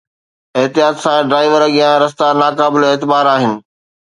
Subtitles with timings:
[0.57, 1.55] احتياط سان ڊرائيو!
[1.61, 3.53] اڳيان رستا ناقابل اعتبار آهن.